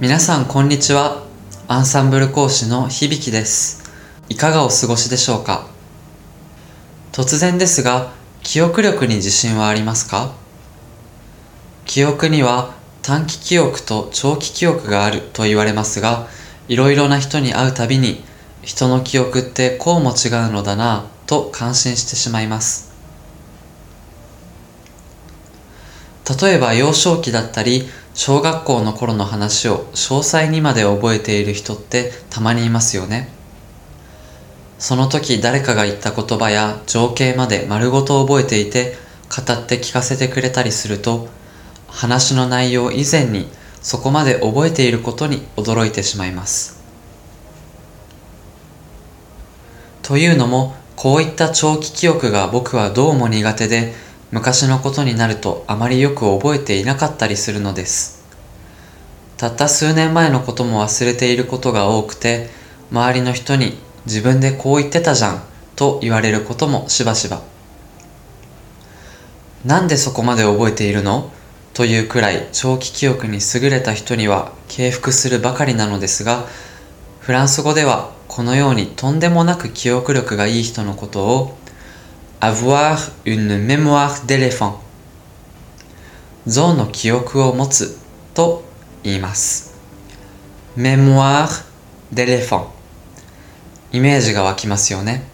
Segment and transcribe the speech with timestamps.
[0.00, 1.24] 皆さんこんにちは。
[1.66, 3.82] アンサンブル講師の響です。
[4.28, 5.66] いかがお過ごしでしょうか？
[7.10, 8.12] 突然ですが、
[8.44, 10.36] 記憶力に自信はありますか？
[11.84, 16.28] 記憶には短期記憶と長期記憶があると言われますが、
[16.68, 18.22] いろいろな人に会うたびに、
[18.62, 22.87] 人の記憶ってこうも違うのだなぁと感心してしまいます。
[26.28, 33.28] 例えば幼少期だったり小学校の頃の話を詳細にまで覚えている人ってたまにいますよね。
[34.78, 38.96] その時誰かが言った言葉や情景まで丸ごと覚えていて
[39.28, 41.28] 語って聞かせてくれたりすると
[41.88, 43.48] 話の内容以前に
[43.80, 46.78] そこまで覚えていることに驚いてしまいます。
[50.02, 53.94] というのもこういった長期記憶が僕はどうも苦手で
[54.30, 58.24] 昔のことになるとあまりよく覚えていなかったりするのです。
[59.38, 62.50] たった数年前のことも忘れていることが多くて、
[62.90, 65.42] 周りの人に自分でこう言ってたじゃん
[65.76, 67.40] と言われることもしばしば。
[69.64, 71.30] なんでそこまで覚えているの？
[71.72, 76.46] というくらい長期記憶に優れた人には敬服するばかりなのですが、
[77.20, 81.56] フランス語ではこのようにとんでもなく記憶力がいい人のことを
[82.40, 84.80] avoir une mémoire d'éléphant
[86.46, 87.98] 象の記憶を持つ
[88.32, 88.62] と
[89.02, 89.74] 言います
[90.76, 91.64] mémoire
[92.14, 92.66] d'éléphant
[93.92, 95.24] イメージが湧きますよね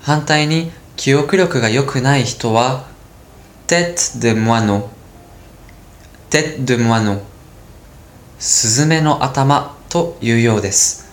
[0.00, 2.86] 反対に記憶力が良くない人は
[3.68, 4.88] tête de moineau
[6.30, 7.20] tête de moineau
[8.40, 11.08] スズメの頭というようです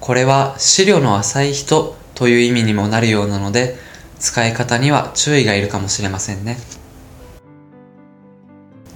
[0.00, 3.76] これは資料の浅い人という意味にもなるようなので
[4.18, 6.58] 使い方には注意がいるかもしれませんね。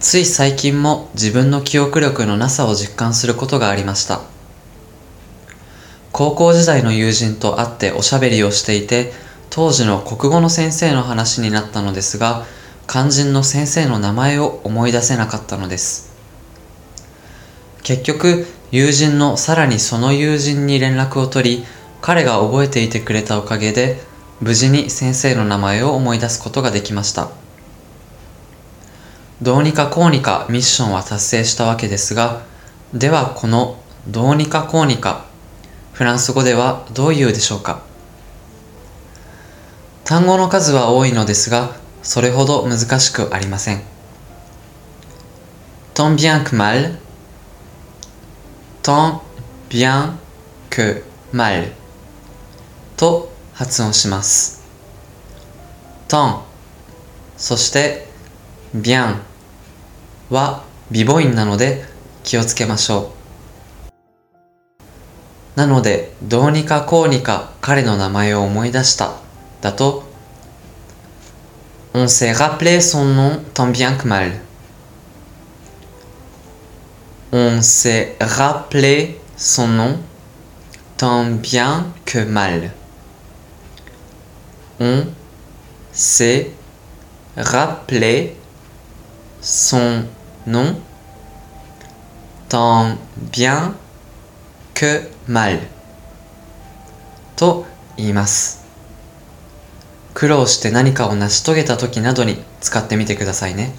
[0.01, 4.21] つい最近も自分の記憶力のなさを実感することがありました。
[6.13, 9.13] 高校時代の友人と会っておしゃべりをしていて
[9.51, 12.45] 当時の国語の先生の話になったのですが
[12.87, 16.09] 肝心の先生の名前を思い出せなかったのです。
[17.83, 21.65] 結局友人のさらにその友人に連絡を取り
[22.01, 24.01] 彼が覚えていてくれたおかげで
[24.41, 27.31] 無事に先生の名前を思い出すことができました。
[29.43, 32.43] どうにかこうにかミッションは達成したわけですが
[32.93, 33.79] ではこの
[34.09, 35.27] どうにかこうにか
[35.93, 37.83] フランス語ではどういうでしょうか？
[40.05, 43.83] 単語の数は多いのですがそれほど難しくありません。
[45.95, 46.99] Tant bien que mal.
[48.83, 49.21] Tant
[49.69, 50.17] bien
[50.71, 51.73] que mal.
[52.99, 54.63] と発音します。
[56.09, 56.41] tant
[57.37, 58.07] そして
[58.75, 59.17] bien
[60.29, 61.85] は微母音なので
[62.25, 63.19] 気をつけましょう。
[65.59, 69.17] なので、どうにかこうにか彼の名前を思い出した
[69.61, 70.05] だと
[71.95, 74.31] On s'est rappelé son nom tant bien que mal.
[77.33, 79.97] On s'est rappelé son nom
[80.97, 82.71] tant bien que mal.
[84.81, 85.07] On
[85.93, 86.53] s'est
[87.37, 88.37] rappelé
[89.41, 90.05] son
[90.47, 90.77] nom
[92.49, 92.97] tant
[93.33, 93.75] bien
[94.75, 95.59] que mal.
[97.39, 97.67] と
[97.97, 98.67] 言います
[100.13, 103.73] 苦労して何かを成し遂げた時などに使ってみてくださいね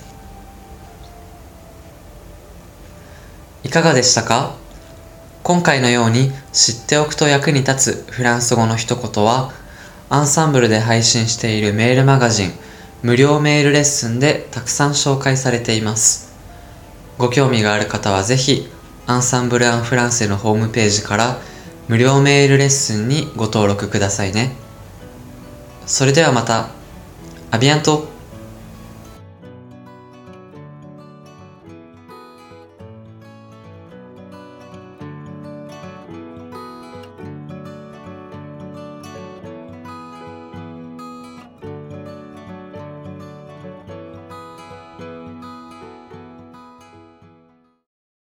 [3.65, 4.55] いかがでしたか
[5.43, 9.51] 今回のように知っておくと役に立つフランス語の一言は
[10.11, 12.51] アンサンブルで配信しているメールマガジン
[13.03, 16.33] 無料メールレッスンでたくさん紹介されています。
[17.19, 18.67] ご興味がある方はぜひ
[19.05, 21.37] アンサンブル・アン・フランセのホームページから
[21.87, 24.55] 無料メールレッスンにご登録くださいね。
[25.85, 26.69] それではまた。
[27.51, 28.07] アビアント。